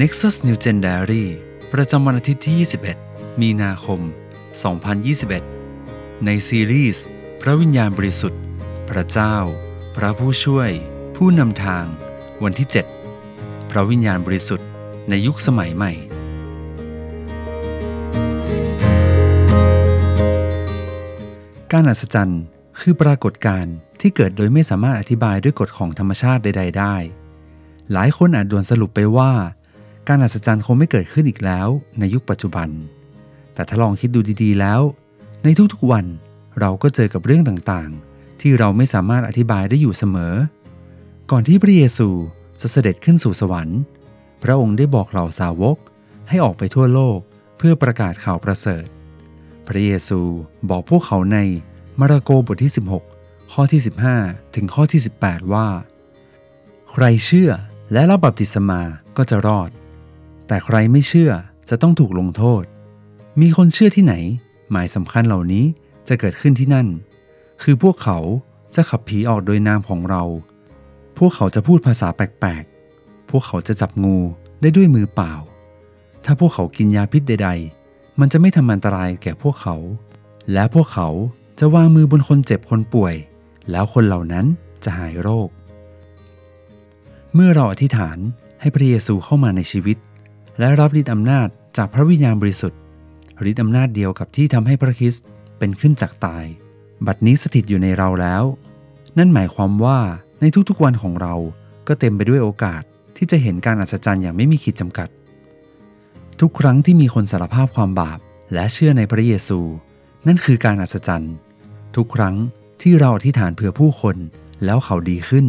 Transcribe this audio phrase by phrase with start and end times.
[0.00, 1.24] Nexus New Gen Diary
[1.72, 2.56] ประจำวันอาทิตย์ที่
[2.98, 4.00] 21 มีนาคม
[5.32, 7.06] 2021 ในซีรีส์
[7.40, 8.40] พระวิญญาณบริสุทธิ์
[8.90, 9.36] พระเจ้า
[9.96, 10.70] พระผู้ช่วย
[11.16, 11.84] ผู้นำทาง
[12.42, 12.68] วันที่
[13.18, 14.68] 7 พระวิญญาณบริสุทธิ์
[15.08, 15.92] ในยุคสมัยใหม่
[21.72, 22.42] การอัศจรรย์
[22.80, 26.96] คือปรากฏการณ์ที่เกิดโดยไม่สามารถอธิบายด้วยกฎของธรรมชาติใด ๆ ได้
[27.92, 29.32] หลายคนอาจด่วนสรุปไปว่า
[30.08, 32.68] การอัศจรรย์คงไม่เกิดขึ้นอีกแล้วในยุคปัจจุบัน
[33.54, 34.80] แต่ถ้าลองคิดดูดีๆแล้ว
[35.44, 36.06] ในทุกๆวัน
[36.60, 40.34] เราก็เจอกับเรื่องต่างๆ ที่เราไม่สามารถอธิบายได้อยู่เสมอ
[41.30, 42.08] ก่อนที่พระเยซู
[42.60, 43.80] จะเสด็จขึ้นสู่สวรรค์
[44.42, 45.76] พระองค์ได้บอกเหล่าสาวก
[46.28, 47.18] ให้ออกไปทั่วโลก
[47.58, 48.86] เพื่อประกาศข่าวประเสริฐ
[49.66, 50.20] พระเยซู
[50.70, 51.38] บอกพวกเขาใน
[52.00, 52.72] มาระโกบทที่
[53.12, 53.80] 16 ข้อที่
[54.18, 55.68] 15 ถึงข้อที่ 18 ว่า
[56.90, 57.50] ใครเชื่อ
[57.92, 58.80] และรับบัพติศมา
[59.16, 59.70] ก็จะรอด
[60.52, 61.32] แต่ใครไม่เชื่อ
[61.70, 62.64] จะต้องถูกลงโทษ
[63.40, 64.14] มีคนเชื่อที่ไหน
[64.70, 65.64] หมายสำคัญเหล่านี้
[66.08, 66.88] จะเกิดขึ้นที่นั่น
[67.62, 68.18] คือพวกเขา
[68.74, 70.22] จะขับผีออกโดยนามของเรา
[71.18, 74.18] พวกเขาจะพูดภาษาแปลกๆ พวกเขาจะจับงู
[74.60, 75.32] ได้ด้วยมือเปล่า
[76.24, 77.50] ถ้าพวกเขากินยาพิษใด
[77.84, 79.76] ๆ มันจะไม่ทำอันตรายแก่พวกเขา
[80.52, 81.08] และพวกเขา
[81.58, 83.14] จะวางมือบนคนเจ็บคนป่วย
[83.70, 84.46] แล้วคนเหล่านั้น
[84.84, 85.48] จะหายโรค
[87.34, 88.18] เมื่อเราอธิษฐาน
[88.60, 89.98] ให้พระเยซูเข้ามาในชีวิต
[90.58, 92.78] และรับฤทธิ์อำนาจจากพระวิญญาณบริสุทธิ์
[93.48, 95.24] ฤทธิ์อำนาจเดียวกับที่ทำให้พระคริสต์
[95.58, 96.44] เป็นขึ้นจากตาย
[97.06, 98.44] บัดนี้สถิตอยู่ในเราแล้ว
[99.18, 99.98] นั่นหมายความว่า
[100.40, 101.34] ในทุกๆวันของเรา
[101.88, 102.82] ก็เต็มไปด้วยโอกาส
[103.16, 105.08] ที่จะเห็นการอัศจรรย์อย่างไม่มีขีดจำกัด
[106.40, 108.18] ทุกครั้งที่มีคนสารภาพความบาป
[108.54, 109.60] และเชื่อในพระเยซู
[110.26, 111.34] นั่นคือการอัศจรรย์
[111.96, 112.36] ทุกครั้ง
[112.82, 114.16] ที่เราอธิษฐานเผื่อผู้คน
[114.64, 115.46] แล้วเขาดีขึ้น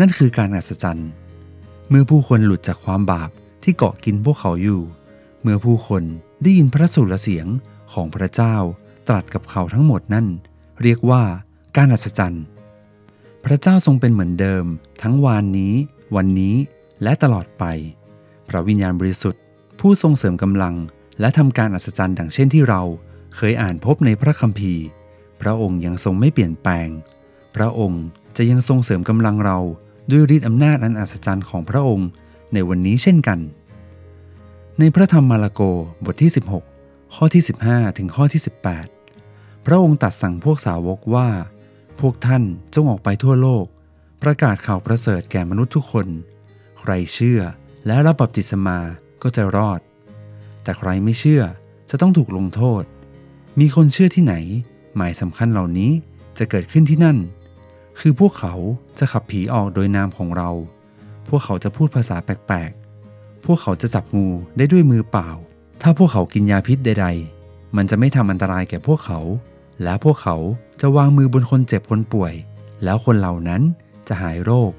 [0.00, 1.08] นั่นคือการอัศจรรย์
[1.88, 3.30] เมื่อผู้คนหลุดจากความบาป
[3.64, 4.80] ที่เกาะกินพวกเขาอยู่
[5.42, 6.02] เมื่อผู้คน
[6.42, 7.46] ได้ยินพระสุรเสียง
[7.92, 8.56] ของพระเจ้า
[9.08, 10.26] ตรัสกับเขาทั้งหมดนั่น
[10.82, 11.22] เรียกว่า
[11.76, 12.44] การอัศจรรย์
[13.44, 14.64] พระเจ้าทรงเป็นเหมือนเดิม
[15.02, 15.74] ทั้งวานนี้
[16.16, 16.54] วันนี้
[17.02, 17.64] และตลอดไป
[18.48, 19.42] พระวิญญาณบริสุทธิ์
[19.80, 20.74] ผู้ทรงเสริมกำลัง
[21.20, 22.82] และทำการอัศจรรย์ดังเช่นที่เรา
[23.36, 24.84] เคยอ่านพบในพระคัมภีร์
[25.40, 26.88] พระองค์ยังทรงไม่เปลี่ยนแปลง
[27.56, 28.04] พระองค์
[28.36, 29.58] จะยังทรงเสริมกำลังเรา
[30.10, 32.08] ด้วยฤทธิอำนาจอันอัศจรรย์ของพระองค์
[32.52, 33.38] ในวันนี้เช่นกัน
[34.80, 35.62] ในพระธรรมมาระโก
[36.04, 36.30] บทที่
[36.72, 38.40] 16 ข้อที่ 15 ถึงข้อที่
[39.02, 41.28] 18 พระองค์ตรัสสั่งพวกสาวกว่า
[42.00, 42.42] พวกท่าน
[42.74, 43.66] จงออกไปทั่วโลก
[44.22, 46.06] ประกาศข่าวประเสริฐแก่มนุษย์ทุกคน
[46.78, 47.40] ใครเชื่อ
[47.86, 48.78] และรับบัพติศมา
[49.22, 49.80] ก็จะรอด
[50.62, 51.42] แต่ใครไม่เชื่อ
[51.90, 52.82] จะต้องถูกลงโทษ
[53.60, 54.34] มีคนเชื่อที่ไหน
[54.96, 55.90] หมายสำคัญเหล่านี้
[56.38, 57.18] จะเกิดขึ้นที่นั่น
[58.00, 58.54] คือพวกเขา
[58.98, 60.50] จะขับผีออกโดยนามของเรา
[61.28, 62.83] พวกเขาจะพูดภาษาแปลกๆ
[63.46, 65.30] พวกเขาจะจับงูได้ด้วยมือเปล่า
[65.82, 67.06] ถ้าพวกเขากินยาพิษใด
[67.42, 69.20] ๆ มันจะไม่ทำอันตรายแก่พวกเขา
[69.82, 70.36] และพวกเขา
[70.80, 72.34] จะวางมือบนคนเจ็บคนป่วย
[72.84, 73.62] แล้วคนเหล่านั้น
[74.08, 74.72] จะหายโรค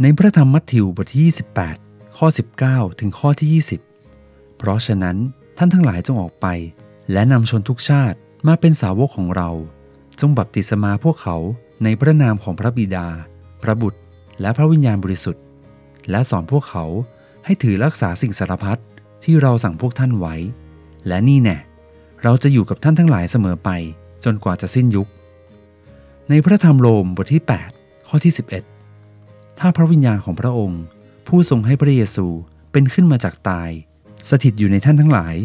[0.00, 1.34] ในพระธรรมมัทธิวบทที่
[1.68, 2.26] 28ข้อ
[2.64, 3.62] 19 ถึงข้อที่
[4.02, 5.16] 20 เพราะฉะนั้น
[5.58, 6.46] ท่านทั้งหลายจงออกไป
[7.12, 8.16] และนำชนทุกชาติ
[8.46, 9.50] มาเป็นสาวกของเรา
[10.20, 11.36] จงบัพติศมาพวกเขา
[11.82, 13.06] ในพระนามของพระบิดา
[13.62, 14.00] พระบุตร
[14.40, 15.44] และพระวิญญาณบริสุทธิ์
[16.10, 16.84] และสอนพวกเขา
[17.44, 18.80] ให้ถือรักษาสิ่งสารพัด
[19.24, 20.34] ที่เราสั่งพวกท่านไว้
[21.08, 21.58] และนี่แน่
[22.22, 23.70] เราจะอยู่กับท่านทั้งหลายเสมอไป
[24.24, 25.08] จนกว่าจะสิ้นยุค
[26.28, 27.42] ในพระธรรมโรมบทที่
[27.74, 28.32] 8 ข้อที่
[28.96, 30.82] 11 ถ้าพระวิญญาณของพระองค์
[31.28, 32.26] ผู้ทรงให้พระเยซู
[32.72, 33.70] เป็นขึ้นมาจากตาย
[34.28, 35.36] สถิตอยู่ในท่านทั้งหลาย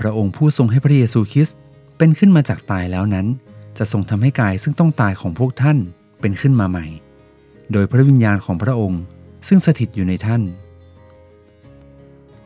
[0.00, 1.58] พระองค์ผู้ทรงให้พระเยซูคริสต์
[1.98, 3.26] เป็นขึ้นมาจากตายแล้วนั้น
[3.78, 5.78] จะทรงทำให้กายซึ่งต้องตายของพวกท่าน
[6.20, 6.86] เป็นขึ้นมาใหม่
[7.72, 9.02] โดยพระวิญญาณของพระองค์
[9.48, 10.42] ซึ่งสถิตอยู่ในท่าน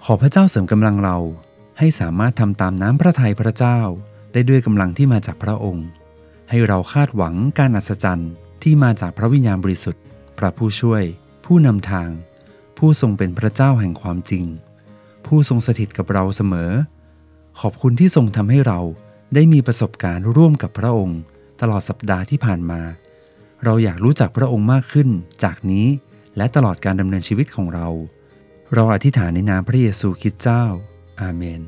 [0.07, 1.19] ขอพระเจ้าเสริมกำลังเรา
[1.79, 3.79] ให้สามารถทำตามน้ำพระทัยพระเจ้า
[4.33, 5.87] ได้ด้วยกำลังที่มาจากพระองค์
[6.51, 8.31] ให้เราคาดหวังการอัศจรรย์
[8.63, 10.03] ที่มาจากพระวิญญาณบริสุทธิ์
[10.39, 11.03] พระผู้ช่วย
[11.45, 12.09] ผู้นำทาง
[12.79, 14.45] ผู้ทรงเป็นพระเจ้าแห่งความจริง
[15.27, 16.71] ผู้ทรงสถิตกับเราเสมอ
[17.61, 18.81] ขอบคุณที่ทรงทำให้เรา
[19.35, 21.21] ได้มีประสบการณ์ร่วมกับพระองค์
[21.61, 22.83] ตลอดสัปดาห์ที่ผ่านมา
[23.65, 25.09] เราอยากรู้จักพระองค์มากขึ้น
[25.45, 25.87] จากนี้
[26.37, 27.89] และตลอดการดำเนินชีวิตของเรา
[28.75, 30.65] เราอธิษฐานในนามพระเยซูคริสต์เจ้า
[31.21, 31.63] อาเมน